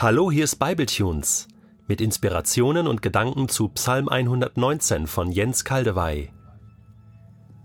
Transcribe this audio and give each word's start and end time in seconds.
Hallo, 0.00 0.30
hier 0.30 0.44
ist 0.44 0.60
Bibletunes 0.60 1.48
mit 1.88 2.00
Inspirationen 2.00 2.86
und 2.86 3.02
Gedanken 3.02 3.48
zu 3.48 3.68
Psalm 3.70 4.08
119 4.08 5.08
von 5.08 5.32
Jens 5.32 5.64
Kaldewey. 5.64 6.30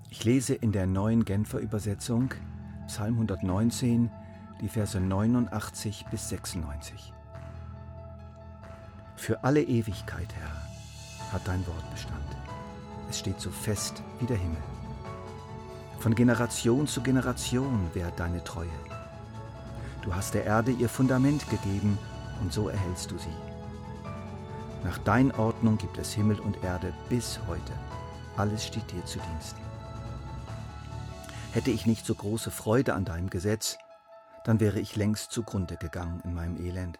Ich 0.09 0.23
lese 0.23 0.55
in 0.55 0.71
der 0.71 0.87
neuen 0.87 1.25
Genfer 1.25 1.59
Übersetzung 1.59 2.33
Psalm 2.87 3.13
119, 3.13 4.09
die 4.61 4.67
Verse 4.67 4.99
89 4.99 6.07
bis 6.09 6.29
96. 6.29 7.13
Für 9.15 9.43
alle 9.43 9.61
Ewigkeit, 9.61 10.33
Herr, 10.33 11.33
hat 11.33 11.47
dein 11.47 11.63
Wort 11.67 11.91
Bestand. 11.91 12.17
Es 13.11 13.19
steht 13.19 13.39
so 13.39 13.51
fest 13.51 14.01
wie 14.19 14.25
der 14.25 14.37
Himmel. 14.37 14.63
Von 15.99 16.15
Generation 16.15 16.87
zu 16.87 17.03
Generation 17.03 17.91
währt 17.93 18.19
deine 18.19 18.43
Treue. 18.43 18.79
Du 20.01 20.15
hast 20.15 20.33
der 20.33 20.45
Erde 20.45 20.71
ihr 20.71 20.89
Fundament 20.89 21.47
gegeben 21.51 21.99
und 22.41 22.53
so 22.53 22.69
erhältst 22.69 23.11
du 23.11 23.17
sie. 23.17 23.35
Nach 24.83 24.97
dein 24.99 25.31
Ordnung 25.31 25.77
gibt 25.77 25.97
es 25.97 26.13
Himmel 26.13 26.39
und 26.39 26.63
Erde 26.63 26.93
bis 27.09 27.39
heute. 27.47 27.73
Alles 28.35 28.65
steht 28.65 28.91
dir 28.91 29.05
zu 29.05 29.19
Diensten. 29.19 29.61
Hätte 31.51 31.71
ich 31.71 31.85
nicht 31.85 32.05
so 32.05 32.15
große 32.15 32.51
Freude 32.51 32.93
an 32.93 33.05
deinem 33.05 33.29
Gesetz, 33.29 33.77
dann 34.43 34.59
wäre 34.59 34.79
ich 34.79 34.95
längst 34.95 35.31
zugrunde 35.31 35.77
gegangen 35.77 36.21
in 36.25 36.33
meinem 36.33 36.57
Elend. 36.57 36.99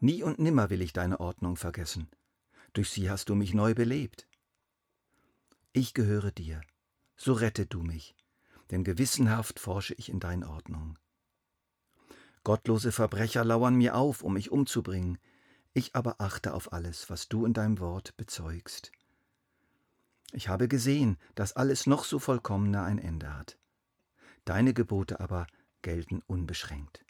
Nie 0.00 0.22
und 0.22 0.38
nimmer 0.38 0.70
will 0.70 0.82
ich 0.82 0.92
deine 0.92 1.20
Ordnung 1.20 1.56
vergessen. 1.56 2.08
Durch 2.72 2.90
sie 2.90 3.10
hast 3.10 3.28
du 3.28 3.34
mich 3.34 3.54
neu 3.54 3.74
belebt. 3.74 4.26
Ich 5.72 5.94
gehöre 5.94 6.30
dir, 6.30 6.62
so 7.16 7.32
rette 7.32 7.66
du 7.66 7.82
mich, 7.82 8.16
denn 8.70 8.84
gewissenhaft 8.84 9.60
forsche 9.60 9.94
ich 9.94 10.08
in 10.08 10.20
dein 10.20 10.42
Ordnung. 10.42 10.98
Gottlose 12.46 12.92
Verbrecher 12.92 13.44
lauern 13.44 13.74
mir 13.74 13.96
auf, 13.96 14.22
um 14.22 14.34
mich 14.34 14.52
umzubringen. 14.52 15.18
Ich 15.74 15.96
aber 15.96 16.20
achte 16.20 16.54
auf 16.54 16.72
alles, 16.72 17.10
was 17.10 17.28
du 17.28 17.44
in 17.44 17.54
deinem 17.54 17.80
Wort 17.80 18.16
bezeugst. 18.16 18.92
Ich 20.30 20.46
habe 20.46 20.68
gesehen, 20.68 21.18
dass 21.34 21.54
alles 21.54 21.88
noch 21.88 22.04
so 22.04 22.20
vollkommener 22.20 22.84
ein 22.84 23.00
Ende 23.00 23.36
hat. 23.36 23.58
Deine 24.44 24.74
Gebote 24.74 25.18
aber 25.18 25.48
gelten 25.82 26.22
unbeschränkt. 26.28 27.04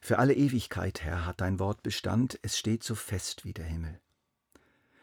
Für 0.00 0.18
alle 0.18 0.34
Ewigkeit, 0.34 1.02
Herr, 1.02 1.24
hat 1.24 1.40
dein 1.40 1.60
Wort 1.60 1.84
Bestand, 1.84 2.40
es 2.42 2.58
steht 2.58 2.82
so 2.82 2.96
fest 2.96 3.44
wie 3.44 3.52
der 3.52 3.66
Himmel. 3.66 4.00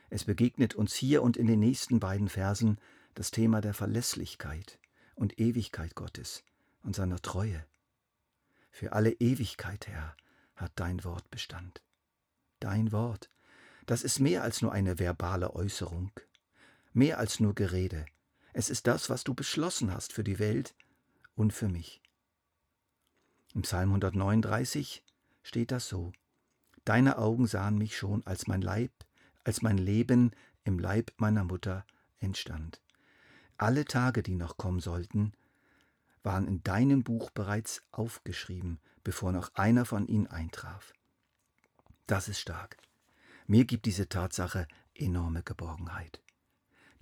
Es 0.09 0.25
begegnet 0.25 0.75
uns 0.75 0.95
hier 0.95 1.23
und 1.23 1.37
in 1.37 1.47
den 1.47 1.61
nächsten 1.61 2.01
beiden 2.01 2.27
Versen 2.27 2.77
das 3.13 3.31
Thema 3.31 3.61
der 3.61 3.73
Verlässlichkeit 3.73 4.79
und 5.15 5.39
Ewigkeit 5.39 5.95
Gottes 5.95 6.43
und 6.83 6.93
seiner 6.93 7.21
Treue. 7.21 7.65
Für 8.71 8.93
alle 8.93 9.11
Ewigkeit, 9.11 9.87
Herr, 9.87 10.15
hat 10.55 10.71
dein 10.75 11.03
Wort 11.03 11.29
Bestand. 11.31 11.81
Dein 12.59 12.91
Wort, 12.91 13.29
das 13.85 14.03
ist 14.03 14.19
mehr 14.19 14.43
als 14.43 14.61
nur 14.61 14.71
eine 14.71 14.99
verbale 14.99 15.55
Äußerung, 15.55 16.11
mehr 16.93 17.17
als 17.17 17.39
nur 17.39 17.55
Gerede. 17.55 18.05
Es 18.53 18.69
ist 18.69 18.87
das, 18.87 19.09
was 19.09 19.23
du 19.23 19.33
beschlossen 19.33 19.93
hast 19.93 20.13
für 20.13 20.23
die 20.23 20.39
Welt 20.39 20.75
und 21.35 21.53
für 21.53 21.69
mich. 21.69 22.01
Im 23.55 23.63
Psalm 23.63 23.89
139 23.89 25.03
steht 25.41 25.71
das 25.71 25.87
so: 25.87 26.11
Deine 26.85 27.17
Augen 27.17 27.47
sahen 27.47 27.77
mich 27.77 27.97
schon, 27.97 28.25
als 28.25 28.47
mein 28.47 28.61
Leib, 28.61 28.91
als 29.43 29.61
mein 29.61 29.77
Leben 29.77 30.31
im 30.63 30.77
Leib 30.77 31.11
meiner 31.17 31.43
Mutter 31.43 31.85
entstand. 32.19 32.81
Alle 33.57 33.85
Tage, 33.85 34.23
die 34.23 34.35
noch 34.35 34.57
kommen 34.57 34.79
sollten, 34.79 35.33
waren 36.23 36.47
in 36.47 36.63
deinem 36.63 37.03
Buch 37.03 37.29
bereits 37.31 37.81
aufgeschrieben, 37.91 38.79
bevor 39.03 39.31
noch 39.31 39.53
einer 39.55 39.85
von 39.85 40.07
ihnen 40.07 40.27
eintraf. 40.27 40.93
Das 42.07 42.27
ist 42.27 42.39
stark. 42.39 42.77
Mir 43.47 43.65
gibt 43.65 43.85
diese 43.85 44.09
Tatsache 44.09 44.67
enorme 44.93 45.43
Geborgenheit. 45.43 46.21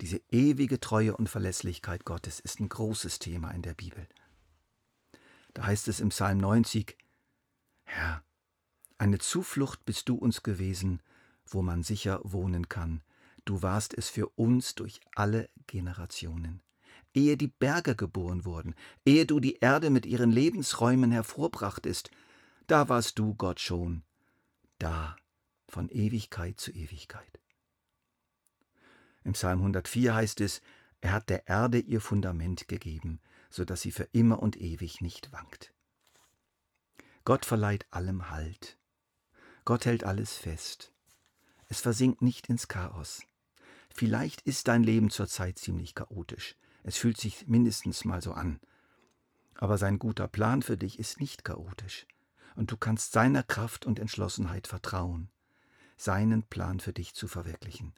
Diese 0.00 0.20
ewige 0.30 0.78
Treue 0.80 1.16
und 1.16 1.28
Verlässlichkeit 1.28 2.04
Gottes 2.04 2.38
ist 2.40 2.60
ein 2.60 2.68
großes 2.68 3.18
Thema 3.18 3.50
in 3.50 3.62
der 3.62 3.74
Bibel. 3.74 4.06
Da 5.54 5.66
heißt 5.66 5.88
es 5.88 5.98
im 6.00 6.10
Psalm 6.10 6.38
90, 6.38 6.96
Herr, 7.84 8.22
eine 8.96 9.18
Zuflucht 9.18 9.84
bist 9.84 10.08
du 10.08 10.14
uns 10.14 10.42
gewesen, 10.42 11.02
wo 11.46 11.62
man 11.62 11.82
sicher 11.82 12.20
wohnen 12.22 12.68
kann. 12.68 13.02
Du 13.44 13.62
warst 13.62 13.94
es 13.94 14.08
für 14.08 14.28
uns 14.28 14.74
durch 14.74 15.00
alle 15.14 15.48
Generationen 15.66 16.62
ehe 17.18 17.36
die 17.36 17.48
Berge 17.48 17.96
geboren 17.96 18.44
wurden, 18.44 18.76
ehe 19.04 19.26
du 19.26 19.40
die 19.40 19.56
Erde 19.56 19.90
mit 19.90 20.06
ihren 20.06 20.30
Lebensräumen 20.30 21.10
hervorbrachtest, 21.10 22.10
da 22.68 22.88
warst 22.88 23.18
du 23.18 23.34
Gott 23.34 23.58
schon, 23.58 24.04
da 24.78 25.16
von 25.68 25.88
Ewigkeit 25.88 26.60
zu 26.60 26.70
Ewigkeit. 26.70 27.40
Im 29.24 29.32
Psalm 29.32 29.58
104 29.58 30.14
heißt 30.14 30.40
es, 30.40 30.62
er 31.00 31.12
hat 31.12 31.28
der 31.28 31.48
Erde 31.48 31.80
ihr 31.80 32.00
Fundament 32.00 32.68
gegeben, 32.68 33.20
so 33.50 33.64
dass 33.64 33.80
sie 33.80 33.92
für 33.92 34.08
immer 34.12 34.40
und 34.40 34.56
ewig 34.56 35.00
nicht 35.00 35.32
wankt. 35.32 35.74
Gott 37.24 37.44
verleiht 37.44 37.86
allem 37.90 38.30
Halt. 38.30 38.78
Gott 39.64 39.86
hält 39.86 40.04
alles 40.04 40.34
fest. 40.36 40.92
Es 41.66 41.80
versinkt 41.80 42.22
nicht 42.22 42.48
ins 42.48 42.68
Chaos. 42.68 43.22
Vielleicht 43.90 44.40
ist 44.42 44.68
dein 44.68 44.82
Leben 44.84 45.10
zurzeit 45.10 45.58
ziemlich 45.58 45.94
chaotisch. 45.94 46.56
Es 46.88 46.96
fühlt 46.96 47.18
sich 47.18 47.46
mindestens 47.46 48.06
mal 48.06 48.22
so 48.22 48.32
an. 48.32 48.60
Aber 49.56 49.76
sein 49.76 49.98
guter 49.98 50.26
Plan 50.26 50.62
für 50.62 50.78
dich 50.78 50.98
ist 50.98 51.20
nicht 51.20 51.44
chaotisch. 51.44 52.06
Und 52.56 52.70
du 52.70 52.78
kannst 52.78 53.12
seiner 53.12 53.42
Kraft 53.42 53.84
und 53.84 53.98
Entschlossenheit 53.98 54.66
vertrauen, 54.66 55.28
seinen 55.98 56.44
Plan 56.44 56.80
für 56.80 56.94
dich 56.94 57.12
zu 57.12 57.28
verwirklichen. 57.28 57.92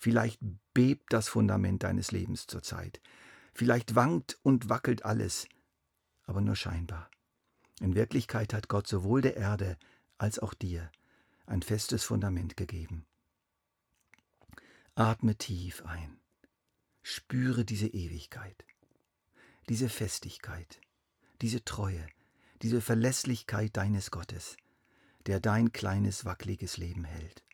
Vielleicht 0.00 0.40
bebt 0.72 1.12
das 1.12 1.28
Fundament 1.28 1.84
deines 1.84 2.10
Lebens 2.10 2.48
zurzeit. 2.48 3.00
Vielleicht 3.52 3.94
wankt 3.94 4.36
und 4.42 4.68
wackelt 4.68 5.04
alles, 5.04 5.46
aber 6.24 6.40
nur 6.40 6.56
scheinbar. 6.56 7.08
In 7.78 7.94
Wirklichkeit 7.94 8.52
hat 8.52 8.66
Gott 8.66 8.88
sowohl 8.88 9.22
der 9.22 9.36
Erde 9.36 9.78
als 10.18 10.40
auch 10.40 10.54
dir 10.54 10.90
ein 11.46 11.62
festes 11.62 12.02
Fundament 12.02 12.56
gegeben. 12.56 13.06
Atme 14.96 15.36
tief 15.36 15.84
ein. 15.86 16.18
Spüre 17.06 17.66
diese 17.66 17.88
Ewigkeit, 17.88 18.64
diese 19.68 19.90
Festigkeit, 19.90 20.80
diese 21.42 21.62
Treue, 21.62 22.06
diese 22.62 22.80
Verlässlichkeit 22.80 23.76
deines 23.76 24.10
Gottes, 24.10 24.56
der 25.26 25.38
dein 25.38 25.72
kleines, 25.72 26.24
wackeliges 26.24 26.78
Leben 26.78 27.04
hält. 27.04 27.44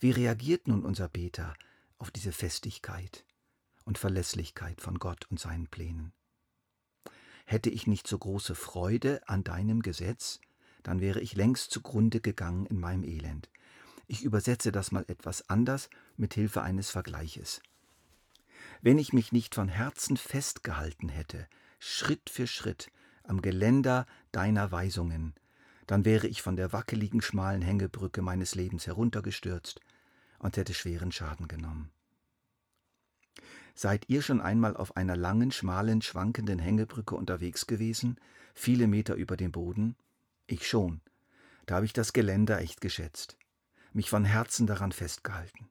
Wie 0.00 0.10
reagiert 0.10 0.68
nun 0.68 0.84
unser 0.84 1.08
Beter 1.08 1.56
auf 1.96 2.10
diese 2.10 2.30
Festigkeit 2.30 3.24
und 3.86 3.96
Verlässlichkeit 3.96 4.82
von 4.82 4.98
Gott 4.98 5.24
und 5.30 5.40
seinen 5.40 5.66
Plänen? 5.68 6.12
Hätte 7.46 7.70
ich 7.70 7.86
nicht 7.86 8.06
so 8.06 8.18
große 8.18 8.54
Freude 8.54 9.26
an 9.26 9.44
deinem 9.44 9.80
Gesetz, 9.80 10.40
dann 10.82 11.00
wäre 11.00 11.22
ich 11.22 11.34
längst 11.34 11.70
zugrunde 11.70 12.20
gegangen 12.20 12.66
in 12.66 12.78
meinem 12.78 13.04
Elend. 13.04 13.48
Ich 14.10 14.24
übersetze 14.24 14.72
das 14.72 14.90
mal 14.90 15.04
etwas 15.08 15.50
anders 15.50 15.90
mit 16.16 16.32
Hilfe 16.32 16.62
eines 16.62 16.88
Vergleiches. 16.88 17.60
Wenn 18.80 18.98
ich 18.98 19.12
mich 19.12 19.32
nicht 19.32 19.54
von 19.54 19.68
Herzen 19.68 20.16
festgehalten 20.16 21.10
hätte, 21.10 21.46
Schritt 21.78 22.30
für 22.30 22.46
Schritt 22.46 22.90
am 23.22 23.42
Geländer 23.42 24.06
deiner 24.32 24.72
Weisungen, 24.72 25.34
dann 25.86 26.06
wäre 26.06 26.26
ich 26.26 26.40
von 26.40 26.56
der 26.56 26.72
wackeligen, 26.72 27.20
schmalen 27.20 27.60
Hängebrücke 27.60 28.22
meines 28.22 28.54
Lebens 28.54 28.86
heruntergestürzt 28.86 29.80
und 30.38 30.56
hätte 30.56 30.72
schweren 30.72 31.12
Schaden 31.12 31.46
genommen. 31.46 31.90
Seid 33.74 34.08
ihr 34.08 34.22
schon 34.22 34.40
einmal 34.40 34.74
auf 34.74 34.96
einer 34.96 35.16
langen, 35.16 35.52
schmalen, 35.52 36.00
schwankenden 36.00 36.58
Hängebrücke 36.58 37.14
unterwegs 37.14 37.66
gewesen, 37.66 38.18
viele 38.54 38.86
Meter 38.86 39.16
über 39.16 39.36
dem 39.36 39.52
Boden? 39.52 39.96
Ich 40.46 40.66
schon. 40.66 41.02
Da 41.66 41.76
habe 41.76 41.86
ich 41.86 41.92
das 41.92 42.14
Geländer 42.14 42.58
echt 42.60 42.80
geschätzt 42.80 43.36
mich 43.98 44.10
von 44.10 44.24
Herzen 44.24 44.68
daran 44.68 44.92
festgehalten. 44.92 45.68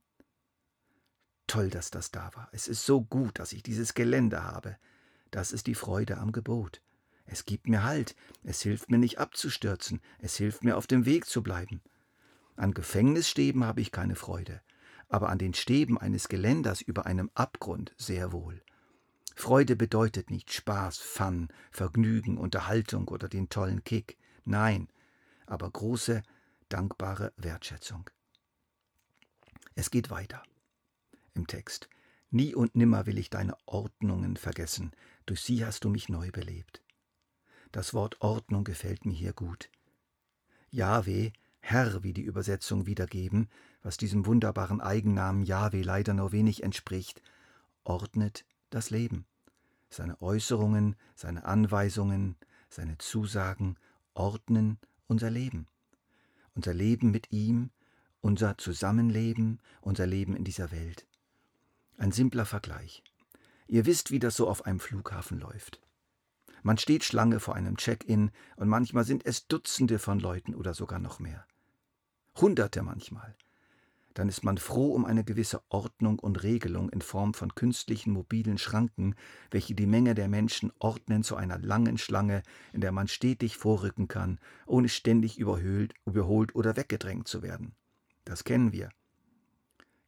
Toll, 1.48 1.70
dass 1.70 1.92
das 1.92 2.12
da 2.12 2.30
war. 2.36 2.50
Es 2.52 2.68
ist 2.68 2.86
so 2.86 3.02
gut, 3.02 3.40
dass 3.40 3.54
ich 3.54 3.64
dieses 3.64 3.94
Gelände 3.94 4.44
habe. 4.44 4.76
Das 5.32 5.54
ist 5.54 5.66
die 5.66 5.76
Freude 5.76 6.18
am 6.18 6.34
Gebot. 6.34 6.82
Es 7.26 7.46
gibt 7.46 7.70
mir 7.70 7.84
Halt, 7.84 8.18
es 8.44 8.62
hilft 8.62 8.92
mir 8.92 8.98
nicht 8.98 9.18
abzustürzen, 9.18 10.02
es 10.20 10.36
hilft 10.36 10.66
mir 10.66 10.76
auf 10.76 10.88
dem 10.88 11.06
Weg 11.06 11.26
zu 11.26 11.42
bleiben. 11.42 11.82
An 12.58 12.74
Gefängnisstäben 12.74 13.64
habe 13.64 13.80
ich 13.80 13.94
keine 13.94 14.16
Freude, 14.16 14.62
aber 15.08 15.30
an 15.30 15.38
den 15.38 15.54
Stäben 15.54 15.98
eines 15.98 16.28
Geländers 16.28 16.82
über 16.82 17.06
einem 17.06 17.32
Abgrund 17.34 17.94
sehr 17.98 18.34
wohl. 18.34 18.62
Freude 19.36 19.78
bedeutet 19.78 20.32
nicht 20.32 20.52
Spaß, 20.52 20.98
Fun, 20.98 21.48
Vergnügen, 21.72 22.38
Unterhaltung 22.38 23.08
oder 23.08 23.30
den 23.30 23.48
tollen 23.48 23.86
Kick. 23.86 24.18
Nein, 24.44 24.90
aber 25.46 25.72
große, 25.72 26.24
dankbare 26.68 27.32
Wertschätzung. 27.38 28.10
Es 29.78 29.92
geht 29.92 30.10
weiter 30.10 30.42
im 31.36 31.46
Text. 31.46 31.88
Nie 32.32 32.56
und 32.56 32.76
nimmer 32.76 33.06
will 33.06 33.20
ich 33.20 33.30
deine 33.30 33.56
Ordnungen 33.68 34.36
vergessen, 34.36 34.92
durch 35.28 35.42
sie 35.42 35.64
hast 35.64 35.84
du 35.84 35.90
mich 35.90 36.10
neu 36.10 36.32
belebt. 36.32 36.82
Das 37.72 37.94
Wort 37.94 38.20
Ordnung 38.22 38.64
gefällt 38.64 39.06
mir 39.06 39.14
hier 39.14 39.34
gut. 39.34 39.70
Jahwe, 40.72 41.32
Herr, 41.60 42.02
wie 42.02 42.12
die 42.12 42.24
Übersetzung 42.24 42.88
wiedergeben, 42.88 43.50
was 43.84 43.98
diesem 43.98 44.26
wunderbaren 44.26 44.82
Eigennamen 44.82 45.44
Jahwe 45.44 45.84
leider 45.84 46.16
nur 46.16 46.32
wenig 46.32 46.64
entspricht, 46.64 47.22
ordnet 47.84 48.46
das 48.72 48.90
Leben. 48.90 49.28
Seine 49.92 50.20
Äußerungen, 50.24 50.96
seine 51.14 51.46
Anweisungen, 51.46 52.36
seine 52.68 52.98
Zusagen 52.98 53.78
ordnen 54.16 54.80
unser 55.06 55.30
Leben. 55.30 55.68
Unser 56.56 56.74
Leben 56.74 57.12
mit 57.12 57.32
ihm, 57.32 57.70
unser 58.28 58.58
Zusammenleben, 58.58 59.62
unser 59.80 60.06
Leben 60.06 60.36
in 60.36 60.44
dieser 60.44 60.70
Welt. 60.70 61.08
Ein 61.98 62.12
simpler 62.12 62.46
Vergleich. 62.46 63.02
Ihr 63.68 63.86
wisst, 63.86 64.12
wie 64.12 64.20
das 64.20 64.36
so 64.36 64.50
auf 64.50 64.66
einem 64.66 64.82
Flughafen 64.82 65.40
läuft. 65.40 65.80
Man 66.62 66.78
steht 66.78 67.06
Schlange 67.06 67.40
vor 67.40 67.56
einem 67.56 67.78
Check-in 67.78 68.32
und 68.58 68.68
manchmal 68.68 69.06
sind 69.06 69.26
es 69.26 69.48
Dutzende 69.48 69.98
von 69.98 70.20
Leuten 70.20 70.56
oder 70.56 70.74
sogar 70.74 71.00
noch 71.00 71.20
mehr. 71.20 71.46
Hunderte 72.36 72.82
manchmal 72.82 73.34
dann 74.18 74.30
ist 74.30 74.44
man 74.44 74.58
froh 74.58 74.96
um 74.96 75.06
eine 75.06 75.24
gewisse 75.24 75.62
Ordnung 75.70 76.18
und 76.18 76.42
Regelung 76.42 76.90
in 76.90 77.02
Form 77.02 77.36
von 77.36 77.54
künstlichen 77.54 78.12
mobilen 78.14 78.58
Schranken, 78.58 79.14
welche 79.52 79.76
die 79.76 79.86
Menge 79.86 80.16
der 80.16 80.28
Menschen 80.28 80.74
ordnen 80.80 81.22
zu 81.22 81.36
einer 81.36 81.60
langen 81.60 82.00
Schlange, 82.00 82.42
in 82.74 82.82
der 82.82 82.92
man 82.92 83.08
stetig 83.08 83.58
vorrücken 83.58 84.08
kann, 84.08 84.40
ohne 84.66 84.90
ständig 84.90 85.38
überhöhlt, 85.38 85.94
überholt 86.08 86.56
oder 86.56 86.76
weggedrängt 86.76 87.28
zu 87.28 87.44
werden. 87.44 87.76
Das 88.28 88.44
kennen 88.44 88.74
wir. 88.74 88.90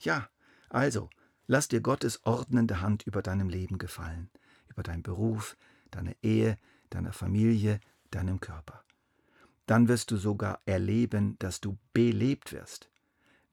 Ja, 0.01 0.27
also, 0.67 1.09
lass 1.47 1.69
dir 1.69 1.79
Gottes 1.79 2.25
ordnende 2.25 2.81
Hand 2.81 3.03
über 3.07 3.21
deinem 3.21 3.47
Leben 3.47 3.77
gefallen, 3.77 4.29
über 4.67 4.83
deinen 4.83 5.03
Beruf, 5.03 5.55
deine 5.89 6.17
Ehe, 6.21 6.57
deiner 6.89 7.13
Familie, 7.13 7.79
deinem 8.11 8.41
Körper. 8.41 8.83
Dann 9.67 9.87
wirst 9.87 10.11
du 10.11 10.17
sogar 10.17 10.59
erleben, 10.65 11.39
dass 11.39 11.61
du 11.61 11.77
belebt 11.93 12.51
wirst. 12.51 12.89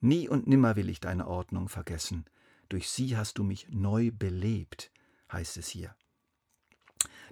Nie 0.01 0.29
und 0.29 0.49
nimmer 0.49 0.75
will 0.75 0.89
ich 0.89 0.99
deine 0.99 1.29
Ordnung 1.29 1.69
vergessen. 1.69 2.25
Durch 2.69 2.89
sie 2.89 3.17
hast 3.17 3.39
du 3.39 3.45
mich 3.45 3.69
neu 3.71 4.11
belebt, 4.11 4.91
heißt 5.31 5.59
es 5.59 5.69
hier. 5.69 5.95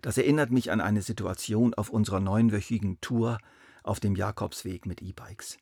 Das 0.02 0.18
erinnert 0.18 0.52
mich 0.52 0.70
an 0.70 0.80
eine 0.80 1.02
Situation 1.02 1.74
auf 1.74 1.90
unserer 1.90 2.20
neunwöchigen 2.20 3.00
Tour 3.00 3.38
auf 3.82 3.98
dem 3.98 4.14
Jakobsweg 4.14 4.86
mit 4.86 5.02
E-Bikes. 5.02 5.58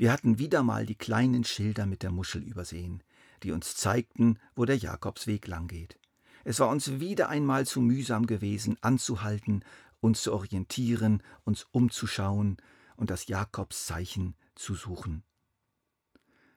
Wir 0.00 0.12
hatten 0.12 0.38
wieder 0.38 0.62
mal 0.62 0.86
die 0.86 0.94
kleinen 0.94 1.44
Schilder 1.44 1.84
mit 1.84 2.02
der 2.02 2.10
Muschel 2.10 2.42
übersehen, 2.42 3.02
die 3.42 3.52
uns 3.52 3.76
zeigten, 3.76 4.38
wo 4.54 4.64
der 4.64 4.78
Jakobsweg 4.78 5.46
langgeht. 5.46 5.98
Es 6.42 6.58
war 6.58 6.70
uns 6.70 7.00
wieder 7.00 7.28
einmal 7.28 7.66
zu 7.66 7.82
mühsam 7.82 8.24
gewesen, 8.24 8.78
anzuhalten, 8.80 9.62
uns 10.00 10.22
zu 10.22 10.32
orientieren, 10.32 11.22
uns 11.44 11.66
umzuschauen 11.70 12.56
und 12.96 13.10
das 13.10 13.26
Jakobszeichen 13.26 14.36
zu 14.54 14.74
suchen. 14.74 15.22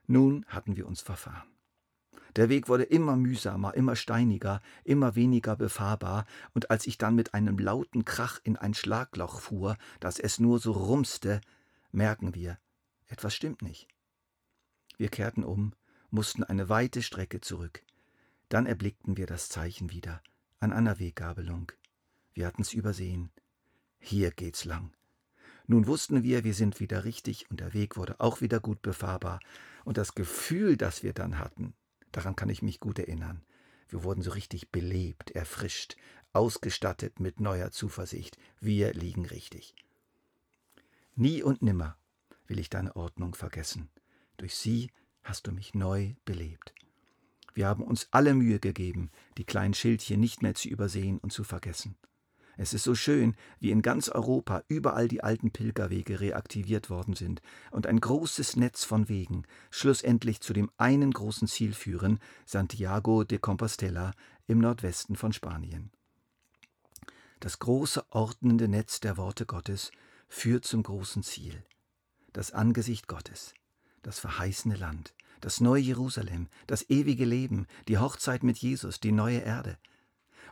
Nun 0.07 0.45
hatten 0.47 0.77
wir 0.77 0.87
uns 0.87 1.01
verfahren. 1.01 1.49
Der 2.37 2.47
Weg 2.47 2.69
wurde 2.69 2.83
immer 2.83 3.17
mühsamer, 3.17 3.73
immer 3.73 3.97
steiniger, 3.97 4.61
immer 4.85 5.15
weniger 5.17 5.57
befahrbar, 5.57 6.27
und 6.53 6.71
als 6.71 6.87
ich 6.87 6.97
dann 6.97 7.13
mit 7.13 7.33
einem 7.33 7.59
lauten 7.59 8.05
Krach 8.05 8.39
in 8.45 8.55
ein 8.55 8.73
Schlagloch 8.73 9.41
fuhr, 9.41 9.75
dass 9.99 10.17
es 10.17 10.39
nur 10.39 10.59
so 10.59 10.71
rumste, 10.71 11.41
merken 11.91 12.33
wir, 12.33 12.57
etwas 13.13 13.35
stimmt 13.35 13.61
nicht. 13.61 13.87
Wir 14.97 15.07
kehrten 15.07 15.43
um, 15.43 15.73
mussten 16.09 16.43
eine 16.43 16.67
weite 16.67 17.03
Strecke 17.03 17.41
zurück. 17.41 17.83
Dann 18.49 18.65
erblickten 18.65 19.17
wir 19.17 19.27
das 19.27 19.49
Zeichen 19.49 19.91
wieder, 19.91 20.23
an 20.59 20.73
einer 20.73 20.97
Weggabelung. 20.97 21.71
Wir 22.33 22.47
hatten's 22.47 22.73
übersehen. 22.73 23.29
Hier 23.99 24.31
geht's 24.31 24.65
lang. 24.65 24.95
Nun 25.67 25.85
wussten 25.85 26.23
wir, 26.23 26.43
wir 26.43 26.55
sind 26.55 26.79
wieder 26.79 27.03
richtig 27.03 27.51
und 27.51 27.59
der 27.59 27.75
Weg 27.75 27.97
wurde 27.97 28.19
auch 28.19 28.41
wieder 28.41 28.59
gut 28.59 28.81
befahrbar. 28.81 29.39
Und 29.85 29.97
das 29.97 30.15
Gefühl, 30.15 30.75
das 30.75 31.03
wir 31.03 31.13
dann 31.13 31.37
hatten, 31.37 31.75
daran 32.11 32.35
kann 32.35 32.49
ich 32.49 32.63
mich 32.63 32.79
gut 32.79 32.97
erinnern. 32.97 33.43
Wir 33.89 34.03
wurden 34.03 34.23
so 34.23 34.31
richtig 34.31 34.71
belebt, 34.71 35.29
erfrischt, 35.31 35.97
ausgestattet 36.33 37.19
mit 37.19 37.39
neuer 37.39 37.69
Zuversicht. 37.69 38.39
Wir 38.59 38.91
liegen 38.93 39.27
richtig. 39.27 39.75
Nie 41.15 41.43
und 41.43 41.61
nimmer 41.61 41.95
will 42.47 42.59
ich 42.59 42.69
deine 42.69 42.95
Ordnung 42.95 43.35
vergessen. 43.35 43.89
Durch 44.37 44.55
sie 44.55 44.91
hast 45.23 45.47
du 45.47 45.51
mich 45.51 45.73
neu 45.73 46.15
belebt. 46.25 46.73
Wir 47.53 47.67
haben 47.67 47.83
uns 47.83 48.07
alle 48.11 48.33
Mühe 48.33 48.59
gegeben, 48.59 49.11
die 49.37 49.45
kleinen 49.45 49.73
Schildchen 49.73 50.19
nicht 50.19 50.41
mehr 50.41 50.55
zu 50.55 50.67
übersehen 50.67 51.19
und 51.19 51.31
zu 51.31 51.43
vergessen. 51.43 51.95
Es 52.55 52.73
ist 52.73 52.83
so 52.83 52.93
schön, 52.93 53.35
wie 53.59 53.71
in 53.71 53.81
ganz 53.81 54.09
Europa 54.09 54.63
überall 54.67 55.07
die 55.07 55.23
alten 55.23 55.51
Pilgerwege 55.51 56.19
reaktiviert 56.19 56.89
worden 56.89 57.15
sind 57.15 57.41
und 57.71 57.87
ein 57.87 57.99
großes 57.99 58.57
Netz 58.57 58.83
von 58.83 59.09
Wegen 59.09 59.43
schlussendlich 59.71 60.39
zu 60.41 60.53
dem 60.53 60.69
einen 60.77 61.11
großen 61.11 61.47
Ziel 61.47 61.73
führen, 61.73 62.19
Santiago 62.45 63.23
de 63.23 63.39
Compostela 63.39 64.11
im 64.45 64.59
Nordwesten 64.59 65.15
von 65.15 65.33
Spanien. 65.33 65.91
Das 67.39 67.59
große 67.59 68.05
ordnende 68.11 68.67
Netz 68.67 68.99
der 68.99 69.17
Worte 69.17 69.45
Gottes 69.45 69.91
führt 70.29 70.65
zum 70.65 70.83
großen 70.83 71.23
Ziel, 71.23 71.63
das 72.33 72.51
Angesicht 72.51 73.07
Gottes, 73.07 73.53
das 74.01 74.19
verheißene 74.19 74.75
Land, 74.75 75.13
das 75.41 75.61
neue 75.61 75.81
Jerusalem, 75.81 76.47
das 76.67 76.89
ewige 76.89 77.25
Leben, 77.25 77.67
die 77.87 77.97
Hochzeit 77.97 78.43
mit 78.43 78.57
Jesus, 78.57 78.99
die 78.99 79.11
neue 79.11 79.39
Erde– 79.39 79.77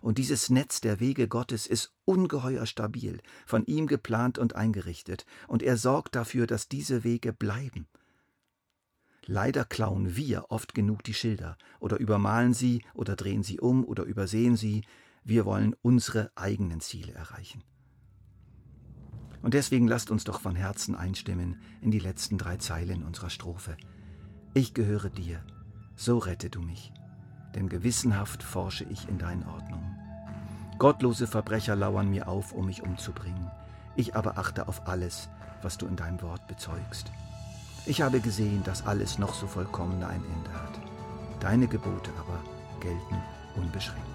und 0.01 0.18
dieses 0.18 0.50
Netz 0.50 0.81
der 0.81 1.00
Wege 1.00 1.28
Gottes 1.28 1.68
ist 1.68 1.94
ungeheuer 2.06 2.66
stabil, 2.66 3.22
von 3.45 3.66
ihm 3.66 3.88
geplant 3.88 4.38
und 4.39 4.56
eingerichtet, 4.56 5.25
und 5.48 5.62
er 5.63 5.78
sorgt 5.78 6.16
dafür, 6.16 6.48
dass 6.48 6.68
diese 6.68 7.04
Wege 7.04 7.31
bleiben. 7.33 7.88
Leider 9.25 9.63
klauen 9.63 10.16
wir 10.16 10.45
oft 10.50 10.74
genug 10.74 11.04
die 11.04 11.13
Schilder 11.13 11.57
oder 11.80 11.98
übermalen 11.98 12.56
sie 12.56 12.83
oder 12.95 13.16
drehen 13.16 13.44
sie 13.44 13.60
um 13.60 13.86
oder 13.86 14.04
übersehen 14.04 14.57
sie. 14.57 14.83
Wir 15.24 15.45
wollen 15.45 15.75
unsere 15.83 16.31
eigenen 16.36 16.81
Ziele 16.81 17.13
erreichen. 17.13 17.63
Und 19.42 19.54
deswegen 19.54 19.88
lasst 19.88 20.12
uns 20.12 20.24
doch 20.24 20.40
von 20.40 20.56
Herzen 20.56 20.96
einstimmen 20.96 21.60
in 21.82 21.92
die 21.92 22.00
letzten 22.00 22.38
drei 22.38 22.58
Zeilen 22.58 23.04
unserer 23.04 23.30
Strophe. 23.30 23.76
Ich 24.54 24.74
gehöre 24.74 25.10
dir, 25.10 25.44
so 25.96 26.18
rette 26.18 26.50
du 26.50 26.62
mich 26.62 26.94
denn 27.56 27.70
gewissenhaft 27.70 28.44
forsche 28.44 28.86
ich 28.86 29.08
in 29.10 29.18
deinen 29.18 29.46
Ordnungen. 29.46 29.98
Gottlose 30.78 31.28
Verbrecher 31.28 31.76
lauern 31.76 32.10
mir 32.10 32.28
auf, 32.28 32.54
um 32.54 32.66
mich 32.66 32.81
umzubringen. 32.81 33.52
Ich 33.95 34.16
aber 34.16 34.38
achte 34.38 34.68
auf 34.68 34.88
alles, 34.88 35.30
was 35.62 35.78
du 35.78 35.86
in 35.86 35.95
deinem 35.95 36.21
Wort 36.21 36.48
bezeugst. 36.48 37.12
Ich 37.86 38.02
habe 38.02 38.19
gesehen, 38.19 38.64
dass 38.64 38.86
alles 38.86 39.18
noch 39.18 39.33
so 39.33 39.48
vollkommener 39.48 40.07
ein 40.07 40.24
Ende 40.24 40.54
hat. 40.54 40.80
Deine 41.40 41.68
Gebote 41.68 42.12
aber 42.18 42.40
gelten 42.80 43.18
unbeschränkt. 43.56 44.07